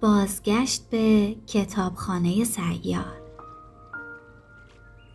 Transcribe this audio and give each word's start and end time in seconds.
بازگشت 0.00 0.90
به 0.90 1.36
کتابخانه 1.46 2.44
سیار. 2.44 3.20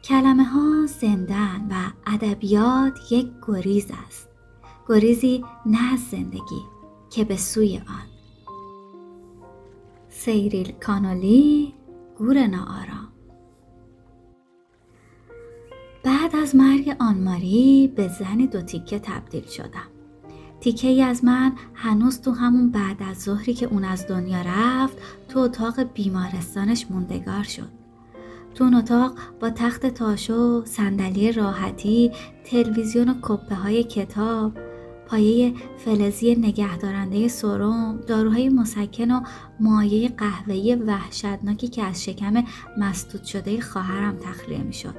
کلمه 0.04 0.44
ها 0.44 0.86
زندن 0.86 1.68
و 1.72 1.92
ادبیات 2.14 3.12
یک 3.12 3.28
گریز 3.48 3.92
است. 4.08 4.30
گریزی 4.88 5.44
نه 5.66 5.98
زندگی 5.98 6.62
که 7.10 7.24
به 7.24 7.38
سوی 7.38 7.78
آن. 7.78 8.08
سیریل 10.10 10.72
کانولی 10.72 11.74
گور 12.18 12.48
ناآرام. 12.48 13.12
بعد 16.04 16.36
از 16.36 16.56
مرگ 16.56 16.96
آنماری 17.00 17.94
به 17.96 18.08
زن 18.08 18.38
دو 18.38 18.62
تیکه 18.62 19.00
تبدیل 19.00 19.46
شدم. 19.46 19.95
تیکه 20.66 20.88
ای 20.88 21.02
از 21.02 21.24
من 21.24 21.52
هنوز 21.74 22.22
تو 22.22 22.32
همون 22.32 22.72
بعد 22.72 23.04
از 23.04 23.18
ظهری 23.18 23.54
که 23.54 23.66
اون 23.66 23.84
از 23.84 24.08
دنیا 24.08 24.42
رفت 24.46 24.98
تو 25.30 25.40
اتاق 25.40 25.84
بیمارستانش 25.84 26.86
موندگار 26.90 27.44
شد 27.44 27.70
تو 28.56 28.64
اون 28.64 28.74
اتاق 28.74 29.14
با 29.40 29.50
تخت 29.50 29.86
تاشو، 29.86 30.66
صندلی 30.66 31.32
راحتی، 31.32 32.12
تلویزیون 32.46 33.10
و 33.10 33.14
کپه 33.22 33.56
های 33.56 33.84
کتاب، 33.84 34.52
پایه 35.08 35.54
فلزی 35.78 36.36
نگهدارنده 36.36 37.28
سرم، 37.28 37.98
داروهای 38.08 38.50
مسکن 38.50 39.12
و 39.12 39.22
مایه 39.60 40.10
قهوه‌ای 40.10 40.76
وحشتناکی 40.76 41.68
که 41.68 41.84
از 41.84 42.04
شکم 42.04 42.44
مسدود 42.78 43.24
شده 43.24 43.62
خواهرم 43.62 44.18
تخلیه 44.18 44.64
می‌شد. 44.64 44.96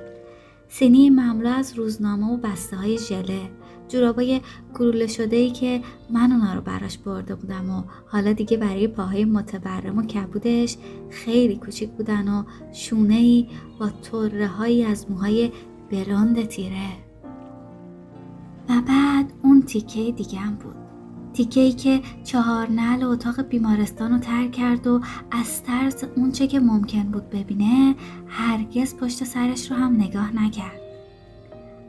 سینی 0.68 1.10
مملو 1.10 1.48
از 1.48 1.78
روزنامه 1.78 2.32
و 2.32 2.36
بسته 2.36 2.76
های 2.76 2.98
ژله 2.98 3.50
جورابای 3.88 4.40
گلوله 4.78 5.06
شده 5.06 5.36
ای 5.36 5.50
که 5.50 5.80
من 6.10 6.32
اونا 6.32 6.54
رو 6.54 6.60
براش 6.60 6.98
برده 6.98 7.34
بودم 7.34 7.70
و 7.70 7.82
حالا 8.06 8.32
دیگه 8.32 8.56
برای 8.56 8.88
پاهای 8.88 9.24
متبرم 9.24 9.98
و 9.98 10.02
کبودش 10.02 10.76
خیلی 11.10 11.56
کوچیک 11.56 11.90
بودن 11.90 12.28
و 12.28 12.44
شونه 12.72 13.14
ای 13.14 13.48
با 13.80 13.88
طره 13.88 14.46
هایی 14.46 14.84
از 14.84 15.10
موهای 15.10 15.52
بلند 15.90 16.44
تیره. 16.44 16.88
و 18.68 18.82
بعد 18.88 19.32
اون 19.42 19.62
تیکه 19.62 20.12
دیگه 20.12 20.38
هم 20.38 20.54
بود. 20.54 20.74
تیکه 21.32 21.60
ای 21.60 21.72
که 21.72 22.00
چهار 22.24 22.70
نل 22.70 23.02
اتاق 23.02 23.42
بیمارستان 23.42 24.12
رو 24.12 24.18
ترک 24.18 24.52
کرد 24.52 24.86
و 24.86 25.00
از 25.30 25.62
ترس 25.62 26.04
اونچه 26.16 26.46
که 26.46 26.60
ممکن 26.60 27.02
بود 27.02 27.30
ببینه 27.30 27.94
هرگز 28.26 28.96
پشت 28.96 29.24
سرش 29.24 29.70
رو 29.70 29.76
هم 29.76 29.96
نگاه 29.96 30.36
نکرد. 30.36 30.85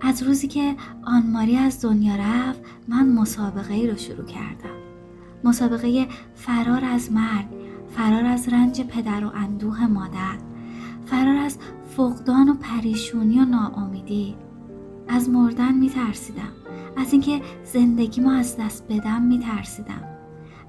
از 0.01 0.23
روزی 0.23 0.47
که 0.47 0.75
آنماری 1.03 1.57
از 1.57 1.81
دنیا 1.81 2.15
رفت 2.15 2.61
من 2.87 3.09
مسابقه 3.09 3.73
ای 3.73 3.87
رو 3.87 3.97
شروع 3.97 4.25
کردم. 4.25 4.77
مسابقه 5.43 6.07
فرار 6.35 6.85
از 6.85 7.11
مرگ 7.11 7.45
فرار 7.89 8.25
از 8.25 8.49
رنج 8.49 8.81
پدر 8.81 9.25
و 9.25 9.31
اندوه 9.35 9.87
مادر 9.87 10.37
فرار 11.05 11.35
از 11.35 11.57
فقدان 11.87 12.49
و 12.49 12.53
پریشونی 12.53 13.39
و 13.39 13.45
ناامیدی. 13.45 14.35
از 15.07 15.29
مردن 15.29 15.73
میترسیدم 15.73 16.51
از 16.97 17.11
اینکه 17.11 17.41
زندگی 17.63 18.21
ما 18.21 18.33
از 18.33 18.57
دست 18.57 18.87
بدم 18.89 19.21
میترسیدم 19.21 20.03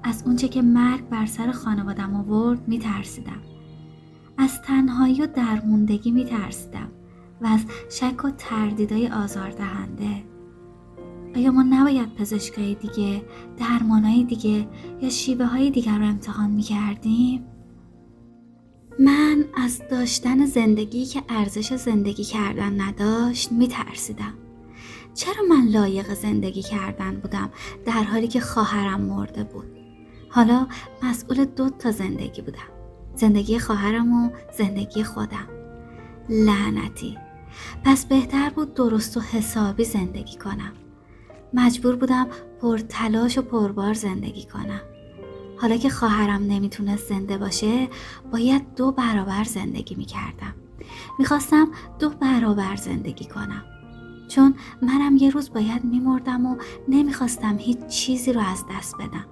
از 0.03 0.23
اونچه 0.25 0.47
که 0.47 0.61
مرگ 0.61 1.09
بر 1.09 1.25
سر 1.25 1.51
خانوادم 1.51 2.15
آورد 2.15 2.67
میترسیدم 2.67 3.41
از 4.37 4.61
تنهایی 4.61 5.21
و 5.21 5.27
درموندگی 5.27 6.11
میترسیدم. 6.11 6.87
و 7.41 7.47
از 7.47 7.65
شک 7.89 8.25
و 8.25 8.29
تردیدهای 8.29 9.07
آزاردهنده 9.07 10.23
آیا 11.35 11.51
ما 11.51 11.63
نباید 11.63 12.15
پزشکای 12.15 12.75
دیگه 12.75 13.23
درمانهای 13.57 14.23
دیگه 14.23 14.67
یا 15.01 15.09
شیبه 15.09 15.45
های 15.45 15.71
دیگر 15.71 15.97
رو 15.97 16.05
امتحان 16.05 16.49
می 16.49 16.61
کردیم؟ 16.61 17.45
من 18.99 19.45
از 19.53 19.81
داشتن 19.91 20.45
زندگی 20.45 21.05
که 21.05 21.23
ارزش 21.29 21.73
زندگی 21.73 22.23
کردن 22.23 22.81
نداشت 22.81 23.51
می 23.51 23.67
ترسیدم. 23.67 24.33
چرا 25.13 25.43
من 25.49 25.67
لایق 25.67 26.13
زندگی 26.13 26.61
کردن 26.61 27.19
بودم 27.19 27.49
در 27.85 28.03
حالی 28.03 28.27
که 28.27 28.39
خواهرم 28.39 29.01
مرده 29.01 29.43
بود؟ 29.43 29.65
حالا 30.29 30.67
مسئول 31.03 31.45
دو 31.45 31.69
تا 31.69 31.91
زندگی 31.91 32.41
بودم. 32.41 32.69
زندگی 33.15 33.59
خواهرم 33.59 34.13
و 34.13 34.29
زندگی 34.57 35.03
خودم. 35.03 35.47
لعنتی 36.29 37.17
پس 37.83 38.05
بهتر 38.05 38.49
بود 38.49 38.73
درست 38.73 39.17
و 39.17 39.19
حسابی 39.19 39.83
زندگی 39.83 40.37
کنم. 40.37 40.71
مجبور 41.53 41.95
بودم 41.95 42.27
پر 42.61 42.77
تلاش 42.77 43.37
و 43.37 43.41
پربار 43.41 43.93
زندگی 43.93 44.45
کنم. 44.45 44.81
حالا 45.61 45.77
که 45.77 45.89
خواهرم 45.89 46.43
نمی‌تونست 46.43 47.09
زنده 47.09 47.37
باشه 47.37 47.87
باید 48.31 48.75
دو 48.75 48.91
برابر 48.91 49.43
زندگی 49.43 49.95
می‌کردم. 49.95 50.55
می‌خواستم 51.19 51.67
دو 51.99 52.09
برابر 52.09 52.75
زندگی 52.75 53.25
کنم. 53.25 53.63
چون 54.27 54.55
منم 54.81 55.17
یه 55.17 55.29
روز 55.29 55.53
باید 55.53 55.83
میمردم 55.83 56.45
و 56.45 56.57
نمی‌خواستم 56.87 57.57
هیچ 57.57 57.85
چیزی 57.87 58.33
رو 58.33 58.41
از 58.41 58.65
دست 58.71 58.95
بدم. 58.95 59.25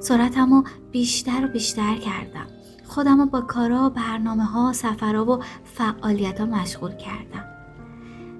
سرعتم 0.00 0.54
رو 0.54 0.64
بیشتر 0.92 1.44
و 1.44 1.48
بیشتر 1.48 1.96
کردم. 1.96 2.46
خودم 2.88 3.20
رو 3.20 3.26
با 3.26 3.40
کارا 3.40 3.86
و 3.86 3.90
برنامه 3.90 4.44
ها 4.44 4.72
سفرها 4.72 5.24
و 5.24 5.42
فعالیت 5.64 6.40
ها 6.40 6.46
مشغول 6.46 6.90
کردم. 6.90 7.44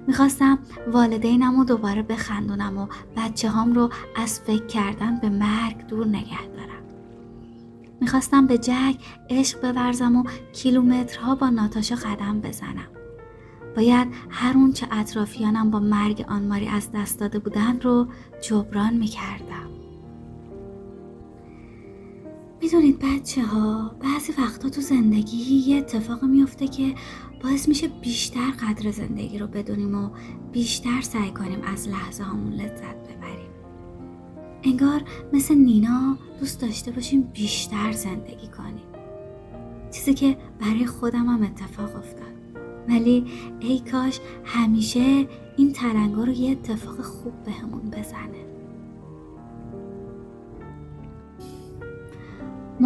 می‌خواستم 0.07 0.59
والدینم 0.91 1.57
رو 1.57 1.63
دوباره 1.63 2.01
بخندونم 2.01 2.77
و 2.77 2.87
بچه 3.17 3.49
هام 3.49 3.73
رو 3.73 3.89
از 4.15 4.39
فکر 4.39 4.65
کردن 4.65 5.19
به 5.19 5.29
مرگ 5.29 5.87
دور 5.87 6.07
نگه 6.07 6.47
دارم. 6.55 6.83
می‌خواستم 8.01 8.47
به 8.47 8.57
جک 8.57 8.95
عشق 9.29 9.71
بورزم 9.71 10.15
و 10.15 10.23
کیلومترها 10.53 11.35
با 11.35 11.49
ناتاشا 11.49 11.95
قدم 11.95 12.41
بزنم. 12.41 12.87
باید 13.75 14.07
هر 14.29 14.53
اون 14.53 14.73
چه 14.73 14.87
اطرافیانم 14.91 15.71
با 15.71 15.79
مرگ 15.79 16.25
آنماری 16.29 16.67
از 16.67 16.91
دست 16.91 17.19
داده 17.19 17.39
بودن 17.39 17.79
رو 17.81 18.07
جبران 18.41 18.93
می‌کردم. 18.93 19.76
می‌دونید 22.61 22.99
بچه 22.99 23.43
ها 23.45 23.95
بعضی 23.99 24.33
وقتا 24.37 24.69
تو 24.69 24.81
زندگی 24.81 25.37
یه 25.37 25.77
اتفاق 25.77 26.23
میفته 26.23 26.67
که 26.67 26.95
باعث 27.43 27.67
میشه 27.67 27.87
بیشتر 27.87 28.51
قدر 28.51 28.91
زندگی 28.91 29.37
رو 29.37 29.47
بدونیم 29.47 29.95
و 29.95 30.09
بیشتر 30.51 31.01
سعی 31.01 31.31
کنیم 31.31 31.61
از 31.61 31.87
لحظه 31.87 32.23
همون 32.23 32.53
لذت 32.53 32.95
ببریم. 32.97 33.51
انگار 34.63 35.03
مثل 35.33 35.55
نینا 35.55 36.17
دوست 36.39 36.61
داشته 36.61 36.91
باشیم 36.91 37.21
بیشتر 37.21 37.91
زندگی 37.91 38.47
کنیم. 38.47 38.87
چیزی 39.91 40.13
که 40.13 40.37
برای 40.61 40.85
خودم 40.85 41.25
هم 41.25 41.43
اتفاق 41.43 41.95
افتاد. 41.95 42.27
ولی 42.89 43.25
ای 43.59 43.79
کاش 43.79 44.19
همیشه 44.43 45.27
این 45.57 45.73
ترنگا 45.73 46.23
رو 46.23 46.31
یه 46.31 46.51
اتفاق 46.51 47.01
خوب 47.01 47.33
بهمون 47.43 47.89
بزنه. 47.89 48.56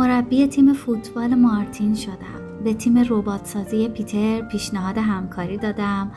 مربی 0.02 0.48
تیم 0.48 0.74
فوتبال 0.74 1.36
مارتین 1.36 1.96
شدم. 1.96 2.64
به 2.64 2.74
تیم 2.74 2.98
ربات 3.10 3.46
سازی 3.46 3.90
پیتر 3.90 4.42
پیشنهاد 4.42 4.98
همکاری 4.98 5.58
دادم. 5.58 6.12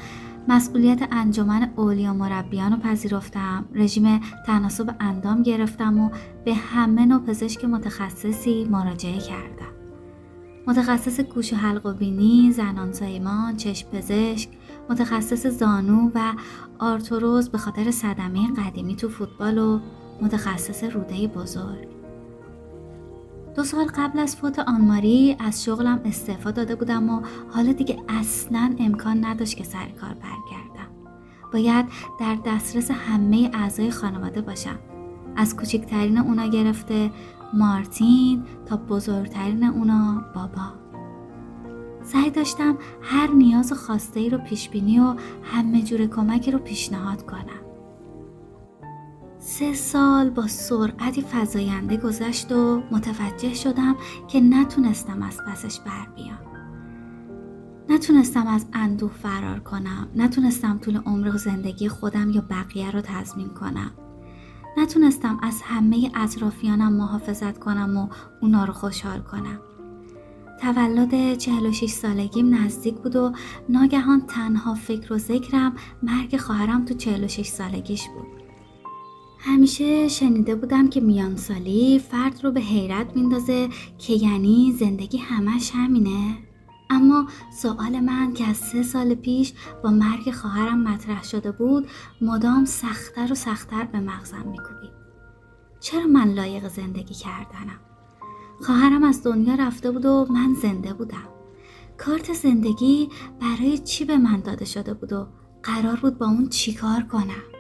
مسئولیت 0.48 1.08
انجمن 1.12 1.70
اولیا 1.76 2.14
مربیان 2.14 2.72
رو 2.72 2.78
پذیرفتم. 2.78 3.64
رژیم 3.74 4.20
تناسب 4.46 4.94
اندام 5.00 5.42
گرفتم 5.42 5.98
و 5.98 6.10
به 6.44 6.54
همه 6.54 7.06
نوع 7.06 7.20
پزشک 7.20 7.64
متخصصی 7.64 8.64
مراجعه 8.64 9.18
کردم. 9.18 9.74
متخصص 10.66 11.20
گوش 11.20 11.52
و 11.52 11.56
حلق 11.56 11.86
و 11.86 11.92
بینی، 11.92 12.52
زنان 12.52 12.92
سایمان، 12.92 13.56
چشم 13.56 13.88
پزشک، 13.90 14.48
متخصص 14.90 15.46
زانو 15.46 16.10
و 16.14 16.32
آرتوروز 16.78 17.48
به 17.48 17.58
خاطر 17.58 17.90
صدمه 17.90 18.54
قدیمی 18.54 18.96
تو 18.96 19.08
فوتبال 19.08 19.58
و 19.58 19.80
متخصص 20.22 20.84
روده 20.84 21.26
بزرگ. 21.26 21.93
دو 23.56 23.64
سال 23.64 23.84
قبل 23.84 24.18
از 24.18 24.36
فوت 24.36 24.58
آنماری 24.58 25.36
از 25.38 25.64
شغلم 25.64 26.00
استعفا 26.04 26.50
داده 26.50 26.74
بودم 26.74 27.10
و 27.10 27.22
حالا 27.50 27.72
دیگه 27.72 27.96
اصلا 28.08 28.74
امکان 28.78 29.24
نداشت 29.24 29.56
که 29.56 29.64
سر 29.64 29.88
کار 30.00 30.14
برگردم. 30.14 30.90
باید 31.52 31.86
در 32.20 32.38
دسترس 32.46 32.90
همه 32.90 33.50
اعضای 33.54 33.90
خانواده 33.90 34.40
باشم. 34.40 34.78
از 35.36 35.56
کوچکترین 35.56 36.18
اونا 36.18 36.46
گرفته 36.46 37.10
مارتین 37.54 38.42
تا 38.66 38.76
بزرگترین 38.76 39.64
اونا 39.64 40.24
بابا. 40.34 40.72
سعی 42.02 42.30
داشتم 42.30 42.78
هر 43.02 43.26
نیاز 43.26 43.72
و 43.72 43.74
خواسته 43.74 44.20
ای 44.20 44.30
رو 44.30 44.38
پیش 44.38 44.68
بینی 44.68 44.98
و 44.98 45.14
همه 45.42 45.82
جور 45.82 46.06
کمکی 46.06 46.50
رو 46.50 46.58
پیشنهاد 46.58 47.26
کنم. 47.26 47.63
سه 49.46 49.74
سال 49.74 50.30
با 50.30 50.46
سرعتی 50.46 51.22
فضاینده 51.22 51.96
گذشت 51.96 52.52
و 52.52 52.82
متوجه 52.90 53.54
شدم 53.54 53.96
که 54.28 54.40
نتونستم 54.40 55.22
از 55.22 55.40
پسش 55.46 55.80
بر 55.80 56.06
بیام. 56.16 56.38
نتونستم 57.88 58.46
از 58.46 58.66
اندوه 58.72 59.12
فرار 59.12 59.58
کنم. 59.60 60.08
نتونستم 60.16 60.78
طول 60.78 60.96
عمر 60.96 61.34
و 61.34 61.38
زندگی 61.38 61.88
خودم 61.88 62.30
یا 62.30 62.44
بقیه 62.50 62.90
رو 62.90 63.00
تضمین 63.00 63.48
کنم. 63.48 63.90
نتونستم 64.76 65.38
از 65.42 65.62
همه 65.62 66.10
اطرافیانم 66.14 66.92
محافظت 66.92 67.58
کنم 67.58 67.96
و 67.96 68.08
اونا 68.42 68.64
رو 68.64 68.72
خوشحال 68.72 69.20
کنم. 69.20 69.58
تولد 70.60 71.34
46 71.34 71.90
سالگیم 71.90 72.54
نزدیک 72.54 72.94
بود 72.94 73.16
و 73.16 73.32
ناگهان 73.68 74.20
تنها 74.26 74.74
فکر 74.74 75.12
و 75.12 75.18
ذکرم 75.18 75.74
مرگ 76.02 76.36
خواهرم 76.36 76.84
تو 76.84 76.94
46 76.94 77.46
سالگیش 77.46 78.08
بود. 78.08 78.43
همیشه 79.46 80.08
شنیده 80.08 80.54
بودم 80.54 80.88
که 80.88 81.00
میان 81.00 81.36
سالی 81.36 81.98
فرد 81.98 82.44
رو 82.44 82.50
به 82.50 82.60
حیرت 82.60 83.16
میندازه 83.16 83.68
که 83.98 84.12
یعنی 84.12 84.74
زندگی 84.78 85.18
همش 85.18 85.70
همینه. 85.74 86.38
اما 86.90 87.26
سوال 87.62 88.00
من 88.00 88.32
که 88.32 88.46
از 88.46 88.56
سه 88.56 88.82
سال 88.82 89.14
پیش 89.14 89.52
با 89.82 89.90
مرگ 89.90 90.30
خواهرم 90.30 90.82
مطرح 90.82 91.24
شده 91.24 91.52
بود 91.52 91.86
مدام 92.20 92.64
سختتر 92.64 93.32
و 93.32 93.34
سختتر 93.34 93.84
به 93.84 94.00
مغزم 94.00 94.44
میکوبید. 94.50 94.92
چرا 95.80 96.06
من 96.06 96.28
لایق 96.28 96.68
زندگی 96.68 97.14
کردنم؟ 97.14 97.80
خواهرم 98.60 99.04
از 99.04 99.22
دنیا 99.22 99.54
رفته 99.54 99.90
بود 99.90 100.04
و 100.04 100.26
من 100.30 100.54
زنده 100.62 100.92
بودم. 100.92 101.28
کارت 101.98 102.32
زندگی 102.32 103.08
برای 103.40 103.78
چی 103.78 104.04
به 104.04 104.16
من 104.16 104.40
داده 104.40 104.64
شده 104.64 104.94
بود 104.94 105.12
و 105.12 105.26
قرار 105.62 105.96
بود 105.96 106.18
با 106.18 106.26
اون 106.26 106.48
چیکار 106.48 107.02
کنم؟ 107.02 107.53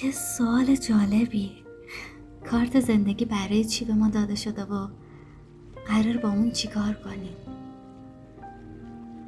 چه 0.00 0.10
سوال 0.10 0.76
جالبی 0.76 1.50
کارت 2.50 2.80
زندگی 2.80 3.24
برای 3.24 3.64
چی 3.64 3.84
به 3.84 3.92
ما 3.92 4.08
داده 4.08 4.34
شده 4.34 4.64
و 4.64 4.88
قرار 5.86 6.16
با 6.16 6.28
اون 6.28 6.50
چیکار 6.50 6.92
کنیم 7.04 7.36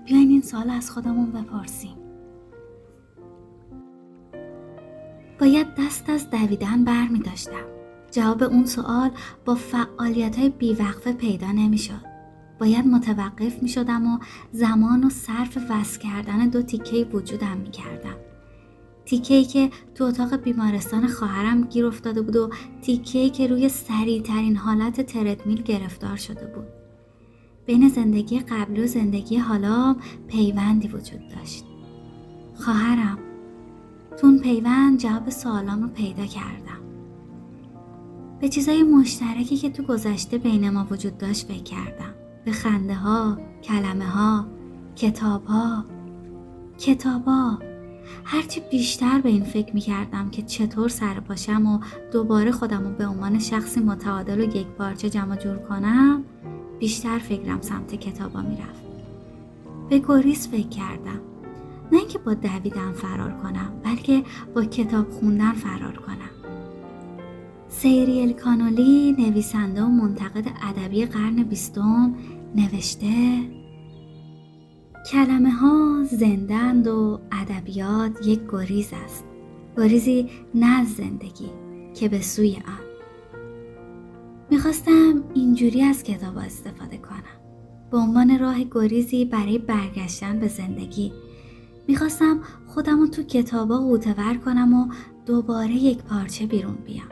بیاین 0.06 0.28
این 0.28 0.42
سال 0.42 0.70
از 0.70 0.90
خودمون 0.90 1.32
بپرسیم 1.32 1.96
باید 5.40 5.66
دست 5.78 6.10
از 6.10 6.30
دویدن 6.30 6.84
بر 6.84 7.08
می 7.08 7.18
داشتم. 7.18 7.64
جواب 8.10 8.42
اون 8.42 8.66
سوال 8.66 9.10
با 9.44 9.54
فعالیت 9.54 10.38
های 10.38 10.48
بیوقفه 10.48 11.12
پیدا 11.12 11.52
نمی 11.52 11.78
شد. 11.78 12.12
باید 12.58 12.86
متوقف 12.86 13.62
می 13.62 13.68
شدم 13.68 14.14
و 14.14 14.18
زمان 14.52 15.04
و 15.04 15.10
صرف 15.10 15.58
وصل 15.70 16.00
کردن 16.00 16.48
دو 16.48 16.62
تیکه 16.62 17.04
وجودم 17.04 17.56
می 17.56 17.70
کردم. 17.70 18.31
تیکه 19.04 19.44
که 19.44 19.70
تو 19.94 20.04
اتاق 20.04 20.36
بیمارستان 20.36 21.06
خواهرم 21.06 21.64
گیر 21.64 21.86
افتاده 21.86 22.22
بود 22.22 22.36
و 22.36 22.50
تیکه 22.82 23.30
که 23.30 23.46
روی 23.46 23.68
سریع 23.68 24.22
ترین 24.22 24.56
حالت 24.56 25.00
تردمیل 25.00 25.62
گرفتار 25.62 26.16
شده 26.16 26.46
بود. 26.46 26.66
بین 27.66 27.88
زندگی 27.88 28.40
قبلی 28.40 28.84
و 28.84 28.86
زندگی 28.86 29.36
حالا 29.36 29.96
پیوندی 30.28 30.88
وجود 30.88 31.28
داشت. 31.28 31.64
خواهرم 32.54 33.18
تون 34.20 34.38
پیوند 34.38 34.98
جواب 34.98 35.30
سوالام 35.30 35.82
رو 35.82 35.88
پیدا 35.88 36.26
کردم. 36.26 36.82
به 38.40 38.48
چیزای 38.48 38.82
مشترکی 38.82 39.56
که 39.56 39.70
تو 39.70 39.82
گذشته 39.82 40.38
بین 40.38 40.70
ما 40.70 40.86
وجود 40.90 41.18
داشت 41.18 41.48
فکر 41.48 41.62
کردم. 41.62 42.14
به 42.44 42.52
خنده 42.52 42.94
ها، 42.94 43.38
کلمه 43.62 44.04
ها، 44.04 44.46
کتاب 44.96 45.44
ها، 45.44 45.84
کتاب 46.78 47.24
ها. 47.24 47.71
هرچی 48.24 48.62
بیشتر 48.70 49.20
به 49.20 49.28
این 49.28 49.44
فکر 49.44 49.74
می 49.74 49.80
کردم 49.80 50.30
که 50.30 50.42
چطور 50.42 50.88
سر 50.88 51.20
پاشم 51.20 51.66
و 51.66 51.78
دوباره 52.12 52.52
خودم 52.52 52.84
رو 52.84 52.90
به 52.90 53.06
عنوان 53.06 53.38
شخصی 53.38 53.80
متعادل 53.80 54.40
و 54.40 54.56
یک 54.56 54.66
پارچه 54.66 55.10
جمع 55.10 55.36
جور 55.36 55.56
کنم 55.56 56.24
بیشتر 56.78 57.18
فکرم 57.18 57.60
سمت 57.60 57.94
کتابا 57.94 58.40
می‌رفت. 58.40 58.82
به 59.88 59.98
گریز 59.98 60.48
فکر 60.48 60.68
کردم. 60.68 61.20
نه 61.92 61.98
اینکه 61.98 62.18
با 62.18 62.34
دویدن 62.34 62.92
فرار 62.92 63.32
کنم 63.32 63.72
بلکه 63.84 64.22
با 64.54 64.64
کتاب 64.64 65.10
خوندن 65.10 65.52
فرار 65.52 65.96
کنم. 65.96 66.52
سیریل 67.68 68.32
کانولی 68.32 69.12
نویسنده 69.18 69.82
و 69.82 69.88
منتقد 69.88 70.44
ادبی 70.62 71.06
قرن 71.06 71.42
بیستم 71.42 72.14
نوشته 72.54 73.12
کلمه 75.10 75.50
ها 75.50 76.04
زندند 76.04 76.86
و 76.86 77.20
ادبیات 77.32 78.26
یک 78.26 78.40
گریز 78.52 78.90
است. 79.04 79.24
گریزی 79.76 80.30
نه 80.54 80.84
زندگی 80.84 81.50
که 81.94 82.08
به 82.08 82.20
سوی 82.20 82.56
آن. 82.56 82.84
می‌خواستم 84.50 85.24
اینجوری 85.34 85.82
از 85.82 86.02
کتاب 86.02 86.36
استفاده 86.36 86.96
کنم. 86.96 87.22
به 87.90 87.98
عنوان 87.98 88.38
راه 88.38 88.64
گریزی 88.64 89.24
برای 89.24 89.58
برگشتن 89.58 90.38
به 90.38 90.48
زندگی 90.48 91.12
می‌خواستم 91.88 92.40
خودم 92.66 93.00
رو 93.00 93.06
تو 93.06 93.22
کتابا 93.22 93.78
غوتور 93.78 94.34
کنم 94.44 94.74
و 94.74 94.88
دوباره 95.26 95.72
یک 95.72 95.98
پارچه 95.98 96.46
بیرون 96.46 96.78
بیام. 96.86 97.08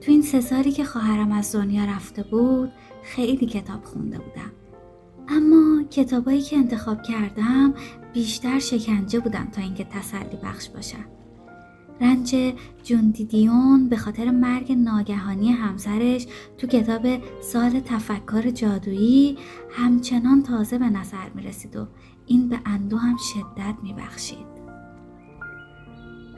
تو 0.00 0.12
این 0.12 0.22
سه 0.22 0.40
سالی 0.40 0.72
که 0.72 0.84
خواهرم 0.84 1.32
از 1.32 1.54
دنیا 1.54 1.84
رفته 1.84 2.22
بود 2.22 2.72
خیلی 3.02 3.46
کتاب 3.46 3.84
خونده 3.84 4.18
بودم. 4.18 4.59
اما 5.30 5.82
کتابایی 5.90 6.42
که 6.42 6.56
انتخاب 6.56 7.02
کردم 7.02 7.74
بیشتر 8.12 8.58
شکنجه 8.58 9.20
بودن 9.20 9.48
تا 9.52 9.62
اینکه 9.62 9.84
تسلی 9.84 10.36
بخش 10.42 10.68
باشن 10.68 11.04
رنج 12.00 12.54
جوندیدیون 12.82 13.88
به 13.88 13.96
خاطر 13.96 14.30
مرگ 14.30 14.72
ناگهانی 14.72 15.52
همسرش 15.52 16.26
تو 16.58 16.66
کتاب 16.66 17.06
سال 17.42 17.80
تفکر 17.80 18.50
جادویی 18.50 19.38
همچنان 19.70 20.42
تازه 20.42 20.78
به 20.78 20.90
نظر 20.90 21.28
می 21.34 21.42
رسید 21.42 21.76
و 21.76 21.86
این 22.26 22.48
به 22.48 22.60
اندو 22.66 22.96
هم 22.96 23.16
شدت 23.16 23.74
می 23.82 23.92
بخشید. 23.92 24.59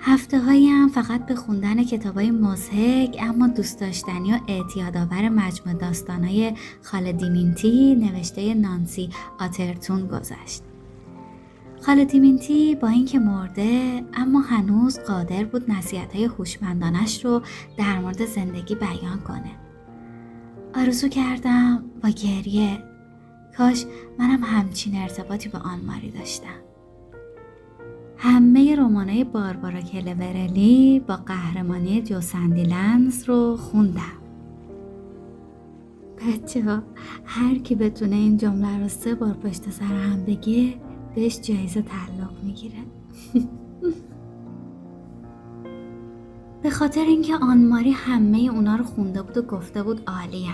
هفته 0.04 0.38
هایی 0.38 0.69
هم 0.69 0.88
فقط 0.88 1.26
به 1.26 1.34
خوندن 1.34 1.84
کتاب 1.84 2.14
های 2.14 2.31
مزهک 2.31 3.16
اما 3.20 3.46
دوست 3.46 3.81
داشتنی 3.81 4.32
و 4.32 4.38
اعتیادآور 4.49 5.28
مجموع 5.28 5.75
داستانهای 5.75 6.52
خالدیمینتی 6.82 7.94
نوشته 7.94 8.54
نانسی 8.54 9.10
آترتون 9.40 10.06
گذشت. 10.06 10.62
خالدیمینتی 11.81 12.75
با 12.75 12.88
اینکه 12.88 13.19
مرده 13.19 14.04
اما 14.14 14.40
هنوز 14.40 14.99
قادر 14.99 15.44
بود 15.44 15.70
نصیحت 15.70 16.14
های 16.16 16.25
هوشمندانش 16.25 17.25
رو 17.25 17.43
در 17.76 17.98
مورد 17.98 18.26
زندگی 18.26 18.75
بیان 18.75 19.20
کنه. 19.26 19.50
آرزو 20.75 21.08
کردم 21.08 21.84
با 22.02 22.08
گریه 22.08 22.78
کاش 23.56 23.84
منم 24.19 24.44
همچین 24.44 24.96
ارتباطی 24.96 25.48
با 25.48 25.58
آنماری 25.58 26.10
داشتم. 26.10 26.62
همه 28.24 28.76
رمانای 28.76 29.24
باربارا 29.24 29.80
کلورلی 29.80 31.00
با 31.00 31.16
قهرمانی 31.16 32.02
جوسندی 32.02 32.62
لنز 32.62 33.24
رو 33.24 33.56
خوندم. 33.56 34.22
بچه 36.19 36.64
ها 36.64 36.82
هر 37.24 37.58
کی 37.58 37.74
بتونه 37.74 38.17
این 38.17 38.36
جمله 38.36 38.82
رو 38.82 38.88
سه 38.88 39.14
بار 39.14 39.32
پشت 39.32 39.70
سر 39.70 39.84
هم 39.84 40.24
بگه 40.24 40.74
بهش 41.14 41.41
جایزه 41.41 41.82
تعلق 41.82 42.43
می‌گیره. 42.43 42.79
به 46.62 46.70
خاطر 46.70 47.05
اینکه 47.05 47.36
آنماری 47.36 47.91
همه 47.91 48.38
اونا 48.38 48.76
رو 48.76 48.84
خونده 48.84 49.22
بود 49.22 49.38
و 49.38 49.43
گفته 49.43 49.82
بود 49.82 50.00
عالی 50.06 50.46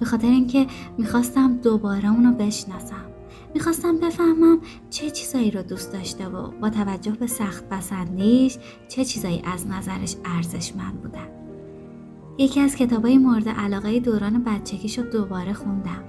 به 0.00 0.06
خاطر 0.06 0.28
اینکه 0.28 0.66
می‌خواستم 0.98 1.56
دوباره 1.56 2.12
اونو 2.12 2.32
بشناسم. 2.32 3.13
می‌خواستم 3.54 3.98
بفهمم 3.98 4.60
چه 4.90 5.10
چیزایی 5.10 5.50
رو 5.50 5.62
دوست 5.62 5.92
داشته 5.92 6.28
و 6.28 6.50
با 6.50 6.70
توجه 6.70 7.12
به 7.12 7.26
سخت 7.26 7.68
پسندیش 7.68 8.58
چه 8.88 9.04
چیزایی 9.04 9.42
از 9.44 9.66
نظرش 9.66 10.16
ارزشمند 10.24 11.02
بودن. 11.02 11.28
یکی 12.38 12.60
از 12.60 12.76
کتابای 12.76 13.18
مورد 13.18 13.48
علاقه 13.48 14.00
دوران 14.00 14.44
بچگیش 14.44 14.98
رو 14.98 15.04
دوباره 15.04 15.52
خوندم. 15.52 16.04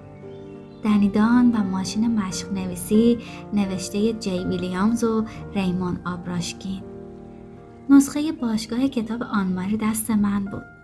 دنیدان 0.83 1.51
و 1.51 1.63
ماشین 1.63 2.19
مشق 2.19 2.53
نویسی 2.53 3.17
نوشته 3.53 4.13
جی 4.13 4.39
ویلیامز 4.39 5.03
و 5.03 5.25
ریمون 5.55 5.99
آبراشکین. 6.05 6.81
نسخه 7.89 8.31
باشگاه 8.31 8.87
کتاب 8.87 9.23
آنماری 9.23 9.77
دست 9.77 10.11
من 10.11 10.45
بود. 10.45 10.74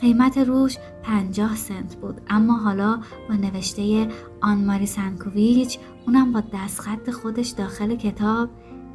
قیمت 0.00 0.38
روش 0.38 0.78
پنجاه 1.02 1.56
سنت 1.56 1.96
بود. 1.96 2.20
اما 2.28 2.56
حالا 2.56 3.00
با 3.28 3.34
نوشته 3.34 4.08
آنماری 4.40 4.86
سنکوویچ 4.86 5.78
اونم 6.06 6.32
با 6.32 6.42
دستخط 6.54 7.10
خودش 7.10 7.48
داخل 7.48 7.96
کتاب 7.96 8.48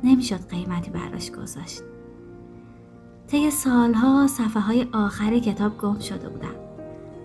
نمی‌شد 0.03 0.49
قیمتی 0.49 0.91
براش 0.91 1.31
گذاشت. 1.31 1.81
طی 3.27 3.51
سالها 3.51 4.27
صفحه 4.27 4.61
های 4.61 4.87
آخر 4.93 5.39
کتاب 5.39 5.77
گم 5.77 5.99
شده 5.99 6.29
بودم. 6.29 6.55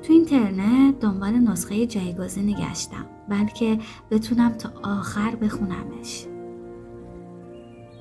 تو 0.03 0.13
اینترنت 0.13 1.01
دنبال 1.01 1.31
نسخه 1.31 1.87
جایگزینی 1.87 2.55
گشتم 2.55 3.07
بلکه 3.29 3.79
بتونم 4.11 4.53
تا 4.53 4.73
آخر 4.83 5.37
بخونمش. 5.37 6.27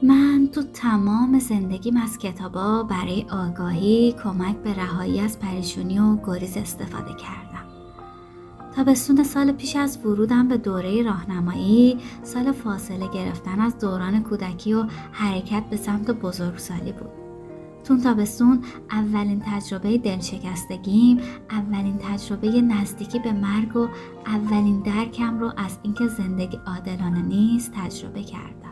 من 0.04 0.50
تو 0.54 0.64
تمام 0.64 1.40
زندگیم 1.40 1.98
از 1.98 2.18
کتابا 2.18 2.84
برای 2.84 3.26
آگاهی 3.32 4.16
کمک 4.24 4.56
به 4.58 4.74
رهایی 4.74 5.20
از 5.20 5.40
پریشونی 5.40 6.00
و 6.00 6.18
گریز 6.26 6.58
استفاده 6.58 7.14
کردم. 7.14 7.66
تابستون 8.76 9.24
سال 9.24 9.52
پیش 9.52 9.76
از 9.76 10.06
ورودم 10.06 10.48
به 10.48 10.58
دوره 10.58 11.04
راهنمایی 11.04 11.98
سال 12.24 12.52
فاصله 12.52 13.08
گرفتن 13.14 13.60
از 13.60 13.80
دوران 13.80 14.24
کودکی 14.24 14.74
و 14.74 14.86
حرکت 15.12 15.64
به 15.70 15.78
سمت 15.78 16.12
بزرگسالی 16.12 16.92
بود. 16.92 17.10
تو 17.84 17.93
اون 17.93 18.02
تابستون 18.02 18.64
اولین 18.92 19.42
تجربه 19.46 19.98
دلشکستگیم 19.98 21.20
اولین 21.52 21.98
تجربه 21.98 22.62
نزدیکی 22.62 23.20
به 23.20 23.32
مرگ 23.32 23.76
و 23.76 23.88
اولین 24.26 24.80
درکم 24.80 25.40
رو 25.40 25.54
از 25.58 25.78
اینکه 25.84 26.08
زندگی 26.08 26.60
عادلانه 26.68 27.22
نیست 27.22 27.72
تجربه 27.72 28.24
کردم. 28.24 28.69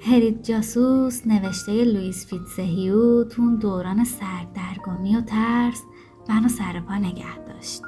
هریت 0.00 0.42
جاسوس 0.42 1.26
نوشته 1.26 1.84
لوئیس 1.84 2.26
فیتزهیو 2.26 3.24
تو 3.24 3.40
اون 3.40 3.56
دوران 3.56 4.04
سردرگمی 4.04 5.16
و 5.16 5.20
ترس 5.20 5.82
منو 6.28 6.48
سر 6.48 6.80
پا 6.80 6.94
نگه 6.94 7.38
داشت 7.46 7.82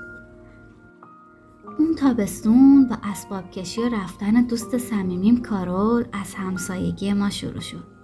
اون 1.78 1.94
تابستون 1.94 2.88
با 2.88 2.96
اسباب 3.02 3.50
کشی 3.50 3.80
و 3.80 3.88
رفتن 3.88 4.42
دوست 4.42 4.78
صمیمیم 4.78 5.42
کارول 5.42 6.04
از 6.12 6.34
همسایگی 6.34 7.12
ما 7.12 7.30
شروع 7.30 7.60
شد 7.60 7.98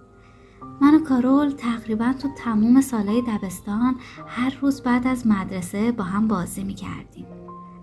من 0.81 0.95
و 0.95 0.99
کارول 0.99 1.51
تقریبا 1.51 2.13
تو 2.13 2.29
تموم 2.37 2.81
سالهای 2.81 3.23
دبستان 3.23 3.97
هر 4.27 4.59
روز 4.61 4.83
بعد 4.83 5.07
از 5.07 5.27
مدرسه 5.27 5.93
با 5.93 6.05
هم 6.05 6.29
بازی 6.29 6.65
می 6.65 6.75
کردیم. 6.75 7.27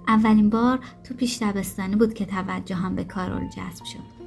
اولین 0.07 0.49
بار 0.49 0.79
تو 1.03 1.13
پیش 1.13 1.41
دبستانی 1.41 1.95
بود 1.95 2.13
که 2.13 2.25
توجه 2.25 2.75
هم 2.75 2.95
به 2.95 3.03
کارول 3.03 3.47
جذب 3.49 3.85
شد. 3.85 4.20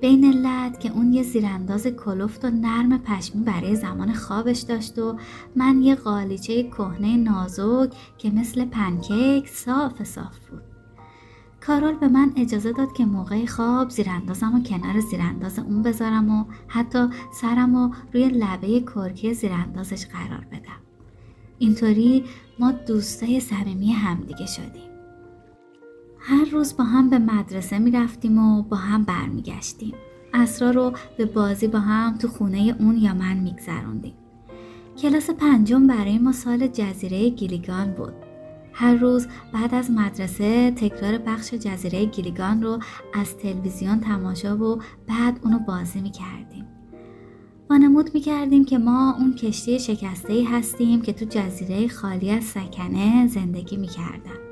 بین 0.00 0.24
علت 0.24 0.80
که 0.80 0.92
اون 0.92 1.12
یه 1.12 1.22
زیرانداز 1.22 1.86
کلفت 1.86 2.44
و 2.44 2.50
نرم 2.50 2.98
پشمی 2.98 3.42
برای 3.42 3.76
زمان 3.76 4.12
خوابش 4.12 4.58
داشت 4.58 4.98
و 4.98 5.16
من 5.56 5.82
یه 5.82 5.94
قالیچه 5.94 6.62
کهنه 6.62 7.16
نازک 7.16 7.92
که 8.18 8.30
مثل 8.30 8.64
پنکیک 8.64 9.48
صاف 9.48 10.02
صاف 10.02 10.38
بود. 10.50 10.62
کارول 11.66 11.94
به 11.94 12.08
من 12.08 12.32
اجازه 12.36 12.72
داد 12.72 12.92
که 12.92 13.04
موقع 13.04 13.46
خواب 13.46 13.90
زیراندازم 13.90 14.54
و 14.54 14.62
کنار 14.62 15.00
زیرانداز 15.00 15.58
اون 15.58 15.82
بذارم 15.82 16.30
و 16.30 16.44
حتی 16.68 17.08
سرم 17.40 17.74
و 17.74 17.90
روی 18.12 18.28
لبه 18.28 18.80
کرکی 18.80 19.34
زیراندازش 19.34 20.06
قرار 20.06 20.46
بدم. 20.52 20.80
اینطوری 21.58 22.24
ما 22.58 22.72
دوستای 22.72 23.40
صمیمی 23.40 23.92
همدیگه 23.92 24.46
شدیم. 24.46 24.95
هر 26.28 26.44
روز 26.52 26.76
با 26.76 26.84
هم 26.84 27.10
به 27.10 27.18
مدرسه 27.18 27.78
می 27.78 27.90
رفتیم 27.90 28.38
و 28.38 28.62
با 28.62 28.76
هم 28.76 29.04
برمیگشتیم. 29.04 29.94
اسرا 30.34 30.70
رو 30.70 30.92
به 31.18 31.24
بازی 31.24 31.68
با 31.68 31.78
هم 31.78 32.18
تو 32.18 32.28
خونه 32.28 32.76
اون 32.80 32.96
یا 32.96 33.14
من 33.14 33.36
میگذروندیم. 33.36 34.14
کلاس 34.98 35.30
پنجم 35.30 35.86
برای 35.86 36.18
ما 36.18 36.32
سال 36.32 36.66
جزیره 36.66 37.28
گیلیگان 37.28 37.92
بود. 37.92 38.12
هر 38.72 38.94
روز 38.94 39.26
بعد 39.52 39.74
از 39.74 39.90
مدرسه 39.90 40.70
تکرار 40.70 41.18
بخش 41.18 41.54
جزیره 41.54 42.04
گیلیگان 42.04 42.62
رو 42.62 42.78
از 43.14 43.36
تلویزیون 43.36 44.00
تماشا 44.00 44.58
و 44.58 44.82
بعد 45.08 45.40
اونو 45.44 45.58
بازی 45.58 46.00
می 46.00 46.10
کردیم. 46.10 46.66
وانمود 47.70 48.10
می 48.14 48.20
کردیم 48.20 48.64
که 48.64 48.78
ما 48.78 49.14
اون 49.18 49.34
کشتی 49.34 49.78
شکسته 49.78 50.44
هستیم 50.50 51.02
که 51.02 51.12
تو 51.12 51.24
جزیره 51.24 51.88
خالی 51.88 52.30
از 52.30 52.44
سکنه 52.44 53.26
زندگی 53.26 53.76
می 53.76 53.88
کردن. 53.88 54.45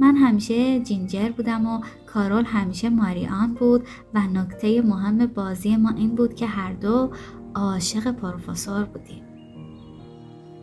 من 0.00 0.16
همیشه 0.16 0.80
جینجر 0.80 1.28
بودم 1.28 1.66
و 1.66 1.80
کارول 2.06 2.44
همیشه 2.44 2.90
ماریان 2.90 3.54
بود 3.54 3.86
و 4.14 4.20
نکته 4.20 4.82
مهم 4.82 5.26
بازی 5.26 5.76
ما 5.76 5.90
این 5.90 6.14
بود 6.14 6.34
که 6.34 6.46
هر 6.46 6.72
دو 6.72 7.10
عاشق 7.54 8.12
پروفسور 8.12 8.84
بودیم. 8.84 9.22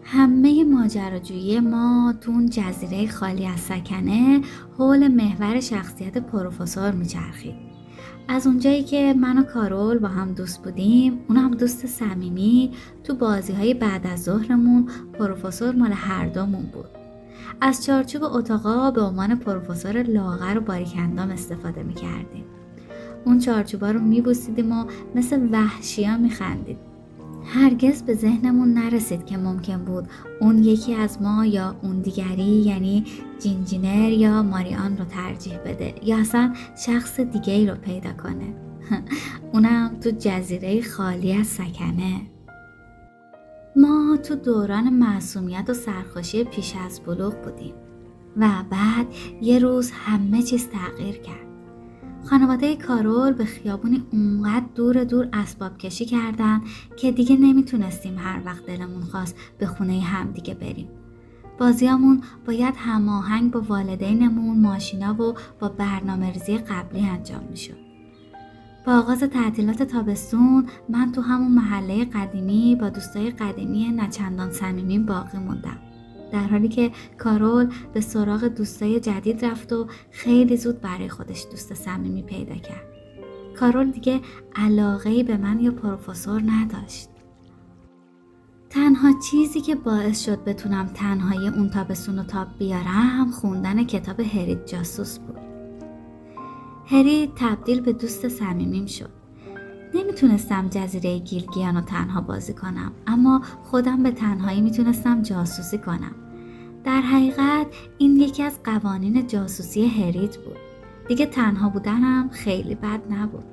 همه 0.03 0.63
ماجراجویی 0.63 1.59
ما 1.59 2.13
تو 2.21 2.31
اون 2.31 2.49
جزیره 2.49 3.07
خالی 3.07 3.45
از 3.45 3.59
سکنه 3.59 4.41
حول 4.77 5.07
محور 5.07 5.59
شخصیت 5.59 6.17
پروفسور 6.17 6.91
میچرخید 6.91 7.55
از 8.27 8.47
اونجایی 8.47 8.83
که 8.83 9.15
من 9.17 9.37
و 9.37 9.43
کارول 9.43 9.99
با 9.99 10.07
هم 10.07 10.33
دوست 10.33 10.63
بودیم 10.63 11.19
اون 11.27 11.37
هم 11.37 11.51
دوست 11.51 11.85
صمیمی 11.85 12.71
تو 13.03 13.15
بازی 13.15 13.53
های 13.53 13.73
بعد 13.73 14.07
از 14.07 14.23
ظهرمون 14.23 14.89
پروفسور 15.19 15.75
مال 15.75 15.91
هر 15.91 16.25
دومون 16.25 16.63
بود 16.73 16.89
از 17.61 17.85
چارچوب 17.85 18.23
اتاقا 18.23 18.91
به 18.91 19.01
عنوان 19.01 19.35
پروفسور 19.35 20.03
لاغر 20.03 20.57
و 20.57 20.61
باریکندام 20.61 21.29
استفاده 21.29 21.83
می‌کردیم. 21.83 22.43
اون 23.25 23.39
چارچوبا 23.39 23.91
رو 23.91 23.99
میبوسیدیم 23.99 24.71
و 24.71 24.85
مثل 25.15 25.49
وحشیا 25.51 26.17
میخندید. 26.17 26.77
هرگز 27.45 28.03
به 28.03 28.13
ذهنمون 28.13 28.73
نرسید 28.73 29.25
که 29.25 29.37
ممکن 29.37 29.77
بود 29.77 30.07
اون 30.41 30.63
یکی 30.63 30.93
از 30.93 31.21
ما 31.21 31.45
یا 31.45 31.75
اون 31.81 32.01
دیگری 32.01 32.43
یعنی 32.43 33.05
جینجینر 33.39 34.09
یا 34.09 34.43
ماریان 34.43 34.97
رو 34.97 35.05
ترجیح 35.05 35.57
بده 35.57 35.95
یا 36.03 36.17
اصلا 36.17 36.53
شخص 36.85 37.19
دیگه 37.19 37.53
ای 37.53 37.67
رو 37.67 37.75
پیدا 37.75 38.13
کنه. 38.13 38.53
اونم 39.53 39.97
تو 40.01 40.11
جزیره 40.19 40.81
خالی 40.81 41.33
از 41.33 41.47
سکنه. 41.47 42.34
ما 43.77 44.17
تو 44.17 44.35
دوران 44.35 44.89
معصومیت 44.89 45.65
و 45.69 45.73
سرخوشی 45.73 46.43
پیش 46.43 46.75
از 46.85 47.01
بلوغ 47.05 47.41
بودیم 47.43 47.73
و 48.37 48.49
بعد 48.69 49.07
یه 49.41 49.59
روز 49.59 49.91
همه 49.91 50.41
چیز 50.41 50.69
تغییر 50.69 51.15
کرد 51.15 51.45
خانواده 52.29 52.75
کارول 52.75 53.33
به 53.33 53.45
خیابونی 53.45 54.03
اونقدر 54.11 54.65
دور 54.75 55.03
دور 55.03 55.29
اسباب 55.33 55.77
کشی 55.77 56.05
کردن 56.05 56.61
که 56.97 57.11
دیگه 57.11 57.37
نمی‌تونستیم 57.37 58.17
هر 58.17 58.41
وقت 58.45 58.65
دلمون 58.65 59.01
خواست 59.01 59.35
به 59.57 59.67
خونه 59.67 59.99
همدیگه 59.99 60.53
بریم. 60.53 60.89
بازیامون 61.57 62.21
باید 62.45 62.73
هماهنگ 62.77 63.51
با 63.51 63.61
والدینمون 63.61 64.59
ماشینا 64.59 65.21
و 65.21 65.35
با 65.59 65.69
برنامه 65.69 66.31
ریزی 66.31 66.57
قبلی 66.57 67.05
انجام 67.05 67.43
می‌شد. 67.49 67.84
با 68.85 68.93
آغاز 68.93 69.19
تعطیلات 69.19 69.83
تابستون 69.83 70.65
من 70.89 71.11
تو 71.11 71.21
همون 71.21 71.51
محله 71.51 72.05
قدیمی 72.05 72.75
با 72.75 72.89
دوستای 72.89 73.31
قدیمی 73.31 73.91
نچندان 73.91 74.51
صمیمیم 74.51 75.05
باقی 75.05 75.37
موندم. 75.37 75.77
در 76.31 76.47
حالی 76.47 76.67
که 76.67 76.91
کارول 77.17 77.69
به 77.93 78.01
سراغ 78.01 78.43
دوستای 78.43 78.99
جدید 78.99 79.45
رفت 79.45 79.73
و 79.73 79.87
خیلی 80.11 80.57
زود 80.57 80.81
برای 80.81 81.09
خودش 81.09 81.45
دوست 81.51 81.73
صمیمی 81.73 82.23
پیدا 82.23 82.55
کرد. 82.55 82.85
کارول 83.59 83.91
دیگه 83.91 84.21
علاقه 84.55 85.23
به 85.23 85.37
من 85.37 85.59
یا 85.59 85.71
پروفسور 85.71 86.41
نداشت. 86.45 87.09
تنها 88.69 89.19
چیزی 89.31 89.61
که 89.61 89.75
باعث 89.75 90.25
شد 90.25 90.43
بتونم 90.43 90.85
تنهایی 90.85 91.47
اون 91.47 91.69
تابستون 91.69 92.19
و 92.19 92.23
تاب 92.23 92.47
بیارم 92.59 93.31
خوندن 93.31 93.83
کتاب 93.83 94.19
هرید 94.19 94.65
جاسوس 94.65 95.19
بود. 95.19 95.44
هرید 96.87 97.31
تبدیل 97.35 97.81
به 97.81 97.93
دوست 97.93 98.27
صمیمیم 98.27 98.85
شد. 98.85 99.09
نمی‌تونستم 99.93 100.67
جزیره 100.69 101.19
گیلگیان 101.19 101.75
رو 101.75 101.81
تنها 101.81 102.21
بازی 102.21 102.53
کنم 102.53 102.91
اما 103.07 103.41
خودم 103.63 104.03
به 104.03 104.11
تنهایی 104.11 104.61
می‌تونستم 104.61 105.21
جاسوسی 105.21 105.77
کنم 105.77 106.15
در 106.83 107.01
حقیقت 107.01 107.67
این 107.97 108.17
یکی 108.17 108.43
از 108.43 108.63
قوانین 108.63 109.27
جاسوسی 109.27 109.87
هریت 109.87 110.37
بود 110.37 110.57
دیگه 111.07 111.25
تنها 111.25 111.69
بودنم 111.69 112.29
خیلی 112.29 112.75
بد 112.75 113.01
نبود 113.09 113.43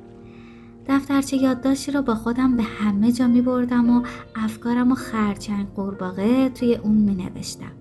دفترچه 0.89 1.37
یادداشتی 1.37 1.93
رو 1.93 2.03
با 2.03 2.15
خودم 2.15 2.57
به 2.57 2.63
همه 2.63 3.13
جا 3.13 3.29
می 3.29 3.43
بردم 3.43 3.91
و 3.91 4.03
افکارم 4.37 4.93
و 4.93 4.95
خرچنگ 4.95 5.67
قورباغه 5.75 6.49
توی 6.49 6.75
اون 6.75 6.95
می 6.95 7.15
نوشتم. 7.15 7.73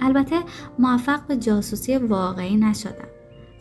البته 0.00 0.36
موفق 0.78 1.26
به 1.26 1.36
جاسوسی 1.36 1.96
واقعی 1.96 2.56
نشدم. 2.56 3.11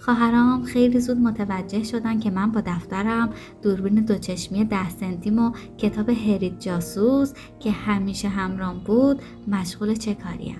خواهرام 0.01 0.63
خیلی 0.63 0.99
زود 0.99 1.17
متوجه 1.17 1.83
شدن 1.83 2.19
که 2.19 2.29
من 2.29 2.51
با 2.51 2.61
دفترم 2.61 3.29
دوربین 3.61 3.95
دوچشمی 3.95 4.65
ده 4.65 4.89
سنتیم 4.89 5.39
و 5.39 5.51
کتاب 5.77 6.09
هریت 6.09 6.59
جاسوس 6.59 7.33
که 7.59 7.71
همیشه 7.71 8.27
همرام 8.27 8.79
بود 8.79 9.21
مشغول 9.47 9.95
چه 9.95 10.13
کاریم. 10.13 10.57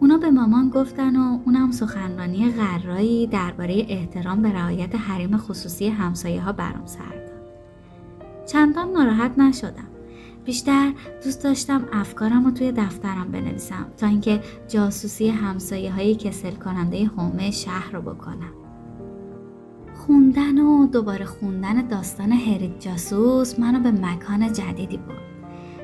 اونا 0.00 0.18
به 0.18 0.30
مامان 0.30 0.68
گفتن 0.68 1.16
و 1.16 1.38
اونم 1.44 1.70
سخنرانی 1.70 2.52
غرایی 2.52 3.26
درباره 3.26 3.86
احترام 3.88 4.42
به 4.42 4.52
رعایت 4.52 4.94
حریم 4.94 5.36
خصوصی 5.36 5.88
همسایه 5.88 6.40
ها 6.40 6.52
برام 6.52 6.86
سرد. 6.86 7.30
چندان 8.46 8.92
ناراحت 8.92 9.38
نشدم. 9.38 9.89
بیشتر 10.44 10.92
دوست 11.24 11.44
داشتم 11.44 11.88
افکارم 11.92 12.44
رو 12.44 12.50
توی 12.50 12.72
دفترم 12.72 13.32
بنویسم 13.32 13.86
تا 13.96 14.06
اینکه 14.06 14.40
جاسوسی 14.68 15.28
همسایه 15.28 15.92
های 15.92 16.14
کسل 16.14 16.50
کننده 16.50 17.06
حومه 17.06 17.50
شهر 17.50 17.92
رو 17.92 18.02
بکنم. 18.02 18.52
خوندن 19.94 20.58
و 20.58 20.86
دوباره 20.86 21.24
خوندن 21.24 21.86
داستان 21.86 22.32
هرید 22.32 22.78
جاسوس 22.78 23.58
منو 23.58 23.80
به 23.80 23.90
مکان 23.90 24.52
جدیدی 24.52 24.96
برد. 24.96 25.30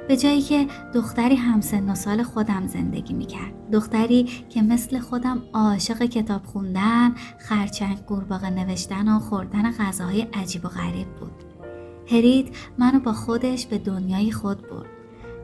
به 0.08 0.16
جایی 0.16 0.42
که 0.42 0.66
دختری 0.94 1.34
همسن 1.34 1.90
و 1.90 1.94
سال 1.94 2.22
خودم 2.22 2.66
زندگی 2.66 3.14
می‌کرد 3.14 3.70
دختری 3.72 4.24
که 4.24 4.62
مثل 4.62 4.98
خودم 4.98 5.42
عاشق 5.52 6.02
کتاب 6.02 6.44
خوندن 6.44 7.14
خرچنگ 7.38 7.98
قورباغه 7.98 8.50
نوشتن 8.50 9.08
و 9.08 9.18
خوردن 9.18 9.70
غذاهای 9.70 10.22
عجیب 10.22 10.64
و 10.64 10.68
غریب 10.68 11.08
بود 11.20 11.45
هرید 12.10 12.54
منو 12.78 13.00
با 13.00 13.12
خودش 13.12 13.66
به 13.66 13.78
دنیای 13.78 14.32
خود 14.32 14.62
برد. 14.62 14.86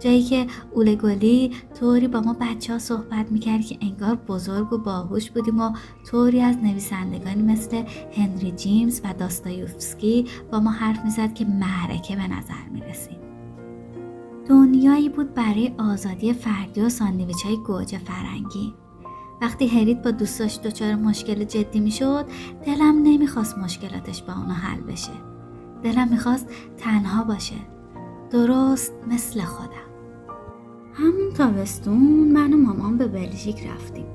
جایی 0.00 0.22
که 0.22 0.46
اولگولی 0.72 1.50
طوری 1.80 2.08
با 2.08 2.20
ما 2.20 2.36
بچه 2.40 2.72
ها 2.72 2.78
صحبت 2.78 3.32
می‌کرد 3.32 3.60
که 3.60 3.78
انگار 3.80 4.14
بزرگ 4.14 4.72
و 4.72 4.78
باهوش 4.78 5.30
بودیم 5.30 5.60
و 5.60 5.72
طوری 6.06 6.40
از 6.40 6.56
نویسندگانی 6.56 7.42
مثل 7.42 7.82
هنری 8.16 8.52
جیمز 8.52 9.00
و 9.04 9.14
داستایوفسکی 9.18 10.26
با 10.52 10.60
ما 10.60 10.70
حرف 10.70 11.04
می‌زد 11.04 11.34
که 11.34 11.44
معرکه 11.44 12.16
به 12.16 12.28
نظر 12.28 12.68
می‌رسیم. 12.72 13.18
دنیایی 14.48 15.08
بود 15.08 15.34
برای 15.34 15.72
آزادی 15.78 16.32
فردی 16.32 16.80
و 16.80 16.88
ساندویچ 16.88 17.42
های 17.42 17.56
گوجه 17.56 17.98
فرنگی. 17.98 18.74
وقتی 19.42 19.66
هریت 19.66 20.02
با 20.02 20.10
دوستاش 20.10 20.58
دچار 20.58 20.94
مشکل 20.94 21.44
جدی 21.44 21.80
می‌شد 21.80 22.26
دلم 22.66 23.02
نمی‌خواست 23.02 23.58
مشکلاتش 23.58 24.22
با 24.22 24.32
اونا 24.32 24.54
حل 24.54 24.80
بشه. 24.80 25.31
دلم 25.82 26.08
می‌خواست 26.08 26.46
تنها 26.76 27.24
باشه. 27.24 27.56
درست 28.30 28.92
مثل 29.10 29.40
خودم. 29.40 29.92
همون 30.94 31.32
تابستون 31.36 32.32
من 32.32 32.52
و 32.52 32.56
مامان 32.56 32.96
به 32.96 33.08
بلژیک 33.08 33.66
رفتیم. 33.66 34.06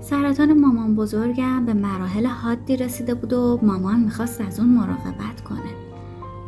سرطان 0.00 0.60
مامان 0.60 0.94
بزرگم 0.94 1.66
به 1.66 1.74
مراحل 1.74 2.26
حادی 2.26 2.76
رسیده 2.76 3.14
بود 3.14 3.32
و 3.32 3.60
مامان 3.62 4.00
می‌خواست 4.00 4.40
از 4.40 4.60
اون 4.60 4.68
مراقبت 4.68 5.40
کنه. 5.44 5.74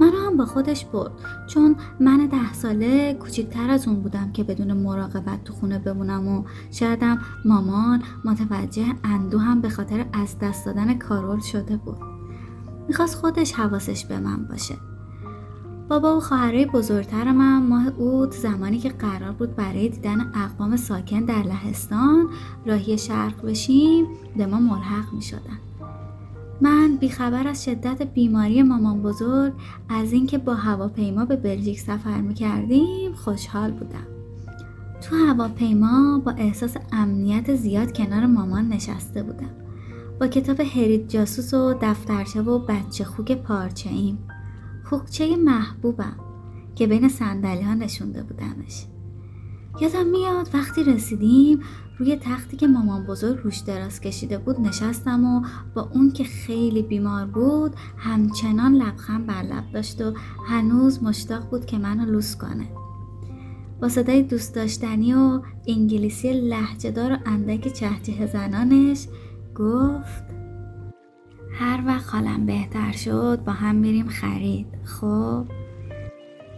منو 0.01 0.27
هم 0.27 0.37
با 0.37 0.47
خودش 0.47 0.85
برد. 0.85 1.13
چون 1.49 1.77
من 2.01 2.27
ده 2.27 2.53
ساله 2.53 3.15
کوچیکتر 3.15 3.71
از 3.71 3.89
اون 3.89 4.01
بودم 4.01 4.33
که 4.33 4.45
بدون 4.45 4.73
مراقبت 4.73 5.45
تو 5.45 5.53
خونه 5.53 5.79
بمونم 5.79 6.29
و 6.29 6.45
شایدم 6.71 7.19
مامان 7.45 8.03
متوجه 8.25 8.87
اندو 9.05 9.39
هم 9.39 9.61
به 9.61 9.69
خاطر 9.69 10.07
از 10.13 10.39
دست 10.39 10.67
دادن 10.67 10.99
کارول 10.99 11.41
شده 11.41 11.77
بود. 11.77 12.16
می‌خواست 12.89 13.15
خودش 13.15 13.53
حواسش 13.53 14.05
به 14.05 14.19
من 14.19 14.45
باشه 14.45 14.75
بابا 15.89 16.17
و 16.17 16.21
خواهرای 16.21 16.67
بزرگتر 16.67 17.33
من 17.33 17.63
ماه 17.63 17.87
اوت 17.87 18.33
زمانی 18.33 18.79
که 18.79 18.89
قرار 18.89 19.33
بود 19.33 19.57
برای 19.57 19.89
دیدن 19.89 20.33
اقوام 20.35 20.77
ساکن 20.77 21.21
در 21.21 21.43
لهستان 21.43 22.29
راهی 22.67 22.99
شرق 22.99 23.47
بشیم 23.47 24.07
به 24.37 24.47
ما 24.47 24.61
ملحق 24.61 25.13
می 25.13 25.23
شدن. 25.23 25.59
من 26.61 26.97
بیخبر 26.97 27.49
از 27.49 27.65
شدت 27.65 28.03
بیماری 28.03 28.63
مامان 28.63 29.03
بزرگ 29.03 29.53
از 29.89 30.13
اینکه 30.13 30.39
با 30.39 30.55
هواپیما 30.55 31.25
به 31.25 31.37
بلژیک 31.37 31.81
سفر 31.81 32.21
می 32.21 32.35
کردیم 32.35 33.13
خوشحال 33.13 33.71
بودم. 33.71 34.07
تو 35.01 35.17
هواپیما 35.17 36.19
با 36.19 36.33
احساس 36.33 36.77
امنیت 36.93 37.55
زیاد 37.55 37.93
کنار 37.93 38.27
مامان 38.27 38.69
نشسته 38.69 39.23
بودم. 39.23 39.66
با 40.21 40.27
کتاب 40.27 40.61
هرید 40.61 41.09
جاسوس 41.09 41.55
و 41.55 41.75
دفترچه 41.83 42.43
و 42.43 42.59
بچه 42.59 43.05
خوک 43.05 43.33
پارچه 43.33 43.91
ایم. 43.91 44.19
خوکچه 44.85 45.37
محبوبم 45.37 46.17
که 46.75 46.87
بین 46.87 47.09
سندلی 47.09 47.63
ها 47.63 47.75
نشونده 47.75 48.23
بودمش. 48.23 48.87
یادم 49.81 50.07
میاد 50.07 50.49
وقتی 50.55 50.85
رسیدیم 50.85 51.61
روی 51.99 52.17
تختی 52.17 52.57
که 52.57 52.67
مامان 52.67 53.07
بزرگ 53.07 53.41
روش 53.45 53.59
دراز 53.59 54.01
کشیده 54.01 54.39
بود 54.39 54.61
نشستم 54.61 55.25
و 55.25 55.43
با 55.75 55.91
اون 55.95 56.13
که 56.13 56.25
خیلی 56.25 56.83
بیمار 56.83 57.27
بود 57.27 57.75
همچنان 57.99 58.75
لبخند 58.75 59.27
بر 59.27 59.43
لب 59.43 59.73
داشت 59.73 60.01
و 60.03 60.13
هنوز 60.47 61.03
مشتاق 61.03 61.51
بود 61.51 61.67
که 61.67 61.79
منو 61.79 62.05
لوس 62.05 62.37
کنه 62.37 62.69
با 63.81 63.89
صدای 63.89 64.23
دوست 64.23 64.55
داشتنی 64.55 65.15
و 65.15 65.43
انگلیسی 65.67 66.33
لحجهدار 66.33 67.13
و 67.13 67.17
اندک 67.27 67.73
چهچه 67.73 68.27
زنانش 68.27 69.07
گفت 69.59 70.25
هر 71.53 71.83
وقت 71.87 72.15
حالم 72.15 72.47
بهتر 72.47 72.93
شد 72.93 73.41
با 73.47 73.53
هم 73.53 73.75
میریم 73.75 74.09
خرید. 74.09 74.67
خب؟ 74.85 75.45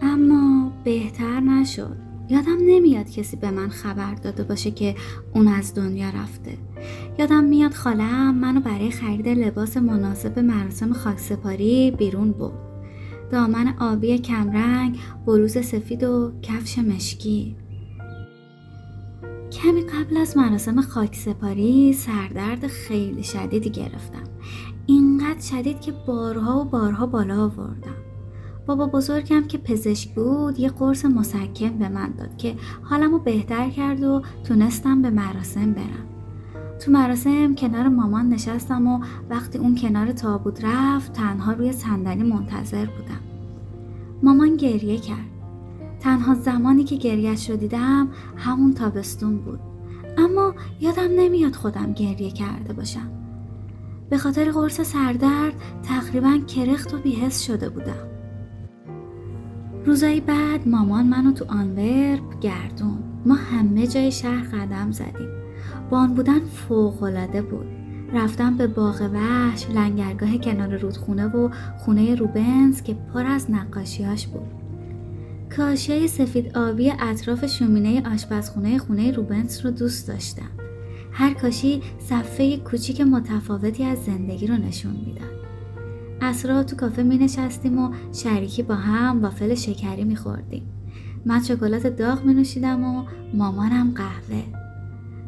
اما 0.03 0.73
بهتر 0.85 1.41
نشد. 1.41 1.97
یادم 2.31 2.57
نمیاد 2.67 3.11
کسی 3.11 3.37
به 3.37 3.51
من 3.51 3.69
خبر 3.69 4.15
داده 4.15 4.43
باشه 4.43 4.71
که 4.71 4.95
اون 5.35 5.49
از 5.49 5.75
دنیا 5.75 6.11
رفته. 6.11 6.59
یادم 7.19 7.45
میاد 7.45 7.73
خالم 7.73 8.35
منو 8.35 8.61
برای 8.61 8.91
خرید 8.91 9.29
لباس 9.29 9.77
مناسب 9.77 10.39
مراسم 10.39 10.93
خاکسپاری 10.93 11.91
بیرون 11.91 12.33
برد. 12.33 12.69
دامن 13.31 13.75
آبی 13.81 14.19
کمرنگ 14.19 14.99
بلوز 15.27 15.59
سفید 15.59 16.05
و 16.05 16.33
کفش 16.43 16.79
مشکی. 16.79 17.57
کمی 19.53 19.81
قبل 19.83 20.17
از 20.17 20.37
مراسم 20.37 20.81
خاکسپاری 20.81 21.93
سردرد 21.93 22.67
خیلی 22.67 23.23
شدیدی 23.23 23.71
گرفتم. 23.71 24.23
اینقدر 24.87 25.41
شدید 25.41 25.81
که 25.81 25.93
بارها 26.07 26.61
و 26.61 26.65
بارها 26.65 27.07
بالا 27.07 27.45
آوردم. 27.45 27.95
بابا 28.67 28.87
بزرگم 28.87 29.47
که 29.47 29.59
پزشک 29.59 30.15
بود 30.15 30.59
یه 30.59 30.69
قرص 30.69 31.05
مسکن 31.05 31.79
به 31.79 31.89
من 31.89 32.13
داد 32.19 32.37
که 32.37 32.55
حالمو 32.83 33.19
بهتر 33.19 33.71
کرد 33.71 34.03
و 34.03 34.23
تونستم 34.45 35.03
به 35.03 35.11
مراسم 35.11 35.73
برم. 35.73 36.07
تو 36.81 36.91
مراسم 36.91 37.55
کنار 37.55 37.89
مامان 37.89 38.29
نشستم 38.29 38.87
و 38.87 39.01
وقتی 39.31 39.59
اون 39.59 39.75
کنار 39.75 40.13
تابوت 40.13 40.65
رفت 40.65 41.13
تنها 41.13 41.53
روی 41.53 41.73
صندلی 41.73 42.23
منتظر 42.23 42.87
بودم. 42.87 43.21
مامان 44.23 44.57
گریه 44.57 44.99
کرد. 44.99 45.38
تنها 46.01 46.35
زمانی 46.35 46.85
که 46.85 46.97
گریهش 46.97 47.51
رو 47.51 47.57
دیدم 47.57 48.09
همون 48.37 48.75
تابستون 48.75 49.39
بود. 49.39 49.61
اما 50.19 50.55
یادم 50.81 51.09
نمیاد 51.19 51.55
خودم 51.55 51.93
گریه 51.93 52.31
کرده 52.31 52.73
باشم. 52.73 53.11
به 54.11 54.19
خاطر 54.19 54.51
قرص 54.51 54.81
سردرد 54.81 55.53
تقریبا 55.83 56.39
کرخت 56.39 56.95
و 56.95 56.99
بیهست 56.99 57.45
شده 57.45 57.69
بودم. 57.69 58.09
روزای 59.87 60.21
بعد 60.21 60.69
مامان 60.69 61.07
منو 61.07 61.33
تو 61.33 61.45
آنورپ 61.49 62.41
گردون. 62.41 62.99
ما 63.27 63.35
همه 63.35 63.87
جای 63.87 64.13
شهر 64.13 64.45
قدم 64.45 64.93
زدیم. 64.93 65.29
بان 65.91 66.15
بودن 66.15 66.41
فوقالعاده 66.41 67.43
بود. 67.43 67.67
رفتم 68.13 68.57
به 68.57 68.67
باغ 68.67 69.11
وحش 69.13 69.71
لنگرگاه 69.71 70.39
کنار 70.39 70.77
رودخونه 70.77 71.27
و 71.27 71.51
خونه 71.79 72.15
روبنز 72.15 72.83
که 72.83 72.95
پر 72.95 73.27
از 73.27 73.51
نقاشیاش 73.51 74.27
بود. 74.27 74.58
کاشیای 75.57 76.09
سفید 76.09 76.59
آبی 76.59 76.93
اطراف 77.01 77.47
شومینه 77.47 78.13
آشپزخونه 78.15 78.79
خونه 78.79 79.13
روبنز 79.13 79.61
رو 79.61 79.71
دوست 79.71 80.09
داشتم 80.09 80.51
هر 81.13 81.35
کاشی 81.35 81.83
صفحه 81.99 82.57
کوچیک 82.57 83.01
متفاوتی 83.01 83.85
از 83.85 83.99
زندگی 83.99 84.47
رو 84.47 84.57
نشون 84.57 84.93
می‌داد 85.07 85.39
اسرا 86.21 86.63
تو 86.63 86.77
کافه 86.77 87.03
می 87.03 87.19
نشستیم 87.19 87.79
و 87.79 87.95
شریکی 88.13 88.63
با 88.63 88.75
هم 88.75 89.23
وافل 89.23 89.55
شکری 89.55 90.05
می 90.05 90.17
خوردیم. 90.17 90.63
من 91.27 91.43
شکلات 91.43 91.87
داغ 91.87 92.25
می 92.25 92.35
نوشیدم 92.35 92.85
و 92.85 93.05
مامانم 93.35 93.95
قهوه. 93.95 94.43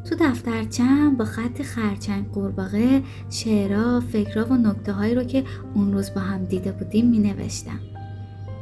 تو 0.04 0.14
دفترچم 0.20 1.16
با 1.16 1.24
خط 1.24 1.62
خرچنگ 1.62 2.30
قورباغه 2.30 3.02
شعرها، 3.30 4.00
فکرها 4.00 4.54
و 4.54 4.56
نکته 4.56 4.92
هایی 4.92 5.14
رو 5.14 5.24
که 5.24 5.44
اون 5.74 5.92
روز 5.92 6.14
با 6.14 6.20
هم 6.20 6.44
دیده 6.44 6.72
بودیم 6.72 7.10
می 7.10 7.18
نوشتم. 7.18 7.89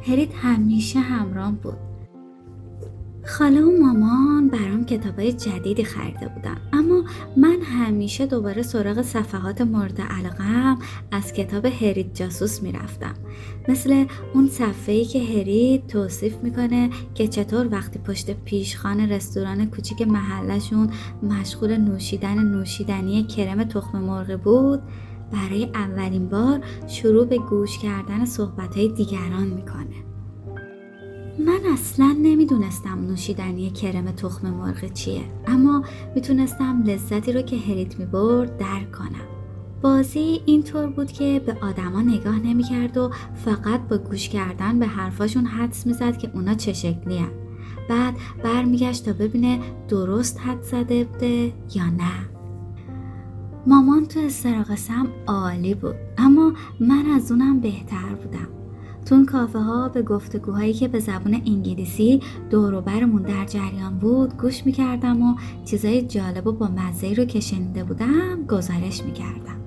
هریت 0.03 0.35
همیشه 0.35 0.99
همرام 0.99 1.55
بود. 1.55 1.77
خاله 3.25 3.61
و 3.61 3.71
مامان 3.71 4.47
برام 4.47 4.85
کتابای 4.85 5.33
جدیدی 5.33 5.83
خریده 5.83 6.27
بودن 6.27 6.57
اما 6.73 7.03
من 7.37 7.61
همیشه 7.61 8.25
دوباره 8.25 8.61
سراغ 8.61 9.01
صفحات 9.01 9.61
مورد 9.61 10.01
علاقم 10.01 10.77
از 11.11 11.33
کتاب 11.33 11.65
هرید 11.65 12.13
جاسوس 12.13 12.63
می‌رفتم 12.63 13.13
مثل 13.67 14.05
اون 14.33 14.47
صفحه‌ای 14.47 15.05
که 15.05 15.23
هرید 15.23 15.87
توصیف 15.87 16.35
می‌کنه 16.43 16.89
که 17.15 17.27
چطور 17.27 17.67
وقتی 17.71 17.99
پشت 17.99 18.31
پیشخان 18.31 18.99
رستوران 19.11 19.65
کوچیک 19.65 20.01
محلشون 20.01 20.89
مشغول 21.23 21.77
نوشیدن 21.77 22.39
نوشیدنی 22.39 23.23
کرم 23.23 23.63
تخم 23.63 23.97
مرغ 23.97 24.39
بود 24.43 24.81
برای 25.31 25.63
اولین 25.73 26.29
بار 26.29 26.61
شروع 26.87 27.25
به 27.25 27.37
گوش 27.37 27.77
کردن 27.77 28.25
صحبتهای 28.25 28.87
دیگران 28.87 29.47
می‌کنه. 29.47 29.95
من 31.45 31.59
اصلا 31.73 32.15
نمی‌دونستم 32.21 32.99
نوشیدنی 33.07 33.69
کرم 33.69 34.11
تخم 34.11 34.49
مرغ 34.49 34.93
چیه 34.93 35.21
اما 35.47 35.83
می‌تونستم 36.15 36.83
لذتی 36.83 37.31
رو 37.33 37.41
که 37.41 37.57
هریت 37.57 37.99
می‌برد 37.99 38.57
درک 38.57 38.91
کنم. 38.91 39.27
بازی 39.81 40.41
اینطور 40.45 40.87
بود 40.87 41.11
که 41.11 41.41
به 41.45 41.57
آدما 41.61 42.01
نگاه 42.01 42.39
نمی‌کرد 42.39 42.97
و 42.97 43.11
فقط 43.45 43.81
با 43.87 43.97
گوش 43.97 44.29
کردن 44.29 44.79
به 44.79 44.85
حرفاشون 44.85 45.45
حدس 45.45 45.87
می‌زد 45.87 46.17
که 46.17 46.31
اونا 46.33 46.53
چه 46.53 46.73
شکلی 46.73 47.25
بعد 47.89 48.15
برمیگشت 48.43 49.05
تا 49.05 49.13
ببینه 49.13 49.59
درست 49.87 50.39
حد 50.39 50.61
زده 50.61 51.03
بوده 51.03 51.53
یا 51.75 51.85
نه. 51.85 52.38
مامان 53.67 54.05
تو 54.05 54.19
استراقسم 54.19 55.07
عالی 55.27 55.73
بود 55.73 55.95
اما 56.17 56.53
من 56.79 57.05
از 57.15 57.31
اونم 57.31 57.59
بهتر 57.59 58.15
بودم. 58.23 58.47
تو 59.05 59.25
کافه 59.25 59.59
ها 59.59 59.89
به 59.89 60.01
گفتگوهایی 60.01 60.73
که 60.73 60.87
به 60.87 60.99
زبان 60.99 61.33
انگلیسی 61.33 62.21
دور 62.49 62.81
برمون 62.81 63.21
در 63.21 63.45
جریان 63.45 63.99
بود 63.99 64.37
گوش 64.37 64.65
می‌کردم 64.65 65.21
و 65.21 65.35
چیزای 65.65 66.01
جالب 66.01 66.47
و 66.47 66.51
با 66.51 66.67
مزه 66.67 67.13
رو 67.13 67.25
که 67.25 67.39
بودم 67.83 68.45
گزارش 68.49 69.03
می‌کردم. 69.03 69.59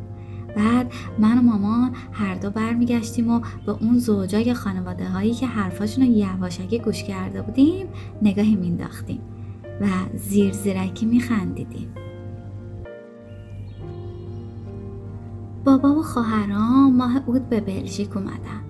بعد 0.57 0.93
من 1.19 1.39
و 1.39 1.43
مامان 1.43 1.93
هر 2.13 2.35
دو 2.35 2.51
برمیگشتیم 2.51 3.31
و 3.31 3.41
به 3.67 3.73
اون 3.73 3.99
زوجای 3.99 4.55
خانواده 4.55 5.09
هایی 5.09 5.35
که 5.35 5.47
حرفاشون 5.47 6.05
رو 6.05 6.13
یواشکی 6.13 6.79
گوش 6.79 7.05
کرده 7.05 7.43
بودیم 7.43 7.87
نگاهی 8.23 8.57
مینداختیم 8.57 9.21
و 9.81 9.87
زیر 10.17 10.53
زیرکی 10.53 11.07
میخندیدیم. 11.07 11.89
بابا 15.65 15.95
و 15.95 16.03
خواهرام 16.03 16.97
ماه 16.97 17.21
اود 17.27 17.49
به 17.49 17.61
بلژیک 17.61 18.17
اومدن. 18.17 18.63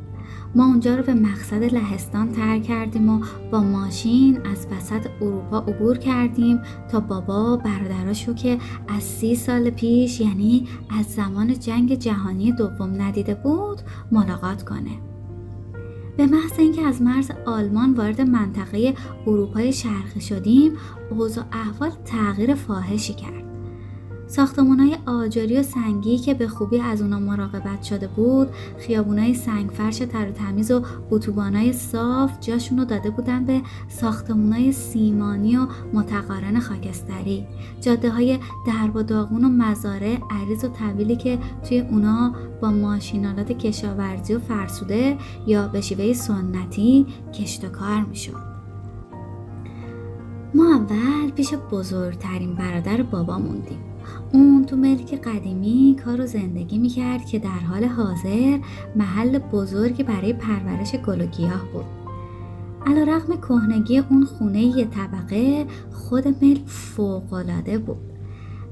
ما 0.55 0.67
اونجا 0.67 0.95
رو 0.95 1.03
به 1.03 1.15
مقصد 1.15 1.63
لهستان 1.63 2.33
ترک 2.33 2.63
کردیم 2.63 3.09
و 3.09 3.25
با 3.53 3.61
ماشین 3.61 4.47
از 4.47 4.67
وسط 4.71 5.07
اروپا 5.21 5.59
عبور 5.59 5.99
کردیم 5.99 6.61
تا 6.91 7.01
بابا 7.01 7.57
برادراشو 7.57 8.35
که 8.35 8.59
از 8.89 9.03
سی 9.03 9.35
سال 9.35 9.71
پیش 9.71 10.21
یعنی 10.21 10.69
از 10.99 11.07
زمان 11.07 11.59
جنگ 11.59 11.95
جهانی 11.95 12.53
دوم 12.53 13.03
ندیده 13.03 13.35
بود 13.35 13.81
ملاقات 14.13 14.63
کنه. 14.63 14.99
به 16.17 16.27
محض 16.27 16.59
اینکه 16.59 16.83
از 16.83 17.03
مرز 17.03 17.31
آلمان 17.47 17.95
وارد 17.95 18.21
منطقه 18.21 18.95
اروپای 19.27 19.73
شرقی 19.73 20.21
شدیم 20.21 20.73
اوضاع 21.11 21.45
احوال 21.53 21.91
تغییر 22.05 22.55
فاحشی 22.55 23.15
کرد. 23.15 23.42
های 24.39 24.99
آجری 25.07 25.59
و 25.59 25.63
سنگی 25.63 26.19
که 26.19 26.35
به 26.35 26.49
خوبی 26.49 26.81
از 26.81 27.03
اونا 27.03 27.19
مراقبت 27.19 27.83
شده 27.83 28.09
بود 28.09 28.49
خیابونای 28.79 29.35
سنگفرش 29.35 29.99
تر 29.99 30.29
و 30.29 30.33
تمیز 30.33 30.71
و 30.71 30.83
اتوبانای 31.11 31.73
صاف 31.73 32.41
جاشون 32.41 32.79
رو 32.79 32.85
داده 32.85 33.11
بودن 33.11 33.45
به 33.45 33.63
های 34.53 34.73
سیمانی 34.73 35.57
و 35.57 35.67
متقارن 35.93 36.61
خاکستری. 36.61 37.47
جاده 37.81 38.11
های 38.11 38.39
درب 38.67 38.97
و 38.97 39.03
داغون 39.03 39.45
و 39.45 39.49
مزارع 39.49 40.19
عریض 40.31 40.65
و 40.65 40.69
طویلی 40.69 41.17
که 41.17 41.39
توی 41.69 41.81
اونا 41.81 42.35
با 42.63 42.71
ماشینالات 42.71 43.53
کشاورزی 43.53 44.35
و 44.35 44.39
فرسوده 44.39 45.17
یا 45.47 45.69
به 45.69 45.81
شیوه 45.81 46.13
سنتی 46.13 47.07
کشت 47.35 47.65
و 47.65 47.69
کار 47.69 48.01
می‌شد. 48.01 48.53
ما 50.55 50.75
اول 50.75 51.31
پیش 51.31 51.55
بزرگترین 51.55 52.55
برادر 52.55 53.03
بابا 53.03 53.39
موندیم. 53.39 53.92
اون 54.33 54.65
تو 54.65 54.77
ملک 54.77 55.15
قدیمی 55.15 55.97
کار 56.05 56.21
و 56.21 56.27
زندگی 56.27 56.79
می‌کرد 56.79 57.25
که 57.25 57.39
در 57.39 57.49
حال 57.49 57.85
حاضر 57.85 58.59
محل 58.97 59.39
بزرگی 59.39 60.03
برای 60.03 60.33
پرورش 60.33 60.95
گل 60.95 61.21
و 61.21 61.27
گیاه 61.27 61.73
بود. 61.73 61.85
علا 62.87 63.03
رقم 63.03 63.37
کهنگی 63.37 63.99
اون 63.99 64.25
خونه 64.25 64.63
یه 64.63 64.85
طبقه 64.85 65.67
خود 65.93 66.45
ملک 66.45 66.63
فوقالعاده 66.67 67.79
بود. 67.79 67.97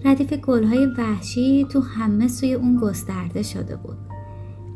ردیف 0.04 0.32
گلهای 0.32 0.86
وحشی 0.98 1.64
تو 1.64 1.80
همه 1.80 2.28
سوی 2.28 2.54
اون 2.54 2.76
گسترده 2.76 3.42
شده 3.42 3.76
بود. 3.76 3.96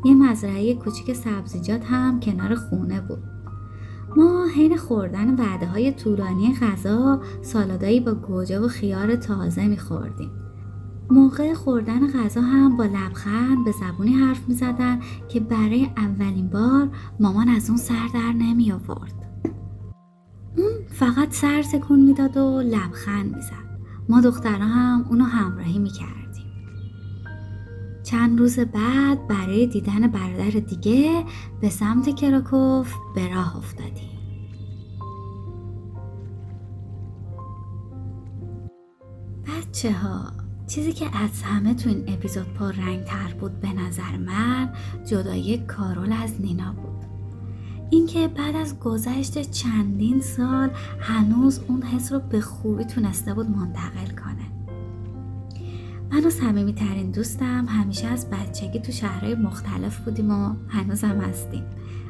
یه 0.05 0.13
مزرعه 0.13 0.73
کوچیک 0.73 1.13
سبزیجات 1.13 1.85
هم 1.85 2.19
کنار 2.19 2.55
خونه 2.55 3.01
بود. 3.01 3.23
ما 4.17 4.45
حین 4.55 4.77
خوردن 4.77 5.35
وعده 5.35 5.65
های 5.65 5.91
طولانی 5.91 6.55
غذا 6.61 7.21
سالادایی 7.41 7.99
با 7.99 8.13
گوجه 8.13 8.59
و 8.59 8.67
خیار 8.67 9.15
تازه 9.15 9.67
میخوردیم. 9.67 10.44
موقع 11.09 11.53
خوردن 11.53 12.07
غذا 12.11 12.41
هم 12.41 12.77
با 12.77 12.85
لبخند 12.85 13.65
به 13.65 13.71
زبونی 13.71 14.13
حرف 14.13 14.49
می 14.49 14.55
زدن 14.55 14.99
که 15.29 15.39
برای 15.39 15.89
اولین 15.97 16.49
بار 16.49 16.89
مامان 17.19 17.49
از 17.49 17.69
اون 17.69 17.77
سر 17.77 18.07
در 18.13 18.33
نمی 18.33 18.71
آورد. 18.71 19.13
اون 20.57 20.71
فقط 20.89 21.33
سر 21.33 21.61
تکون 21.61 21.99
می‌داد 21.99 22.37
و 22.37 22.61
لبخند 22.61 23.35
می‌زد. 23.35 23.79
ما 24.09 24.21
دخترها 24.21 24.67
هم 24.67 25.05
اونو 25.09 25.23
همراهی 25.23 25.79
می 25.79 25.89
کردیم. 25.89 26.45
چند 28.03 28.39
روز 28.39 28.59
بعد 28.59 29.27
برای 29.27 29.67
دیدن 29.67 30.07
برادر 30.07 30.59
دیگه 30.59 31.25
به 31.61 31.69
سمت 31.69 32.15
کراکوف 32.15 32.93
به 33.15 33.33
راه 33.33 33.57
افتادیم. 33.57 34.19
بچه 39.47 39.91
ها 39.93 40.44
چیزی 40.67 40.93
که 40.93 41.17
از 41.17 41.43
همه 41.43 41.73
تو 41.73 41.89
این 41.89 42.03
اپیزود 42.07 42.53
پر 42.53 42.71
رنگ 42.71 43.03
تر 43.03 43.33
بود 43.39 43.59
به 43.59 43.73
نظر 43.73 44.17
من 44.17 44.69
جدایی 45.05 45.57
کارول 45.57 46.13
از 46.13 46.41
نینا 46.41 46.73
بود. 46.73 47.05
اینکه 47.89 48.27
بعد 48.27 48.55
از 48.55 48.79
گذشت 48.79 49.51
چندین 49.51 50.21
سال 50.21 50.69
هنوز 50.99 51.59
اون 51.67 51.81
حس 51.81 52.11
رو 52.11 52.19
به 52.19 52.41
خوبی 52.41 52.83
تونسته 52.83 53.33
بود 53.33 53.49
منتقل 53.49 54.15
کنه. 54.23 54.45
من 56.11 56.25
و 56.25 56.29
صمیمی 56.29 56.73
ترین 56.73 57.11
دوستم 57.11 57.65
همیشه 57.65 58.07
از 58.07 58.29
بچگی 58.29 58.79
تو 58.79 58.91
شهرهای 58.91 59.35
مختلف 59.35 59.99
بودیم 59.99 60.31
و 60.31 60.55
هنوز 60.67 61.03
هم 61.03 61.21
هستیم. 61.21 61.63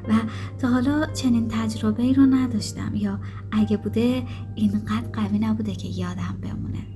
و 0.07 0.13
تا 0.59 0.67
حالا 0.67 1.05
چنین 1.05 1.47
تجربه 1.47 2.03
ای 2.03 2.13
رو 2.13 2.25
نداشتم 2.25 2.91
یا 2.95 3.19
اگه 3.51 3.77
بوده 3.77 4.23
اینقدر 4.55 5.07
قوی 5.13 5.39
نبوده 5.39 5.75
که 5.75 5.87
یادم 5.87 6.37
بمونه. 6.41 6.94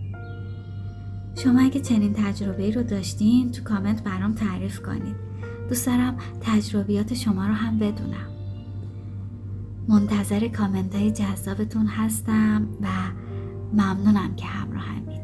شما 1.44 1.62
اگه 1.62 1.80
چنین 1.80 2.14
تجربه 2.14 2.72
رو 2.72 2.84
داشتین 2.84 3.52
تو 3.52 3.64
کامنت 3.64 4.04
برام 4.04 4.34
تعریف 4.34 4.80
کنید. 4.80 5.16
دوست 5.70 5.86
دارم 5.86 6.18
تجربیات 6.42 7.14
شما 7.14 7.48
رو 7.48 7.54
هم 7.54 7.80
بدونم. 7.80 8.30
منتظر 9.88 10.48
کامنت 10.48 10.96
های 10.96 11.12
جذابتون 11.12 11.88
هستم 11.88 12.68
و 12.82 12.88
ممنونم 13.74 14.36
که 14.36 14.46
همراهمید 14.46 15.19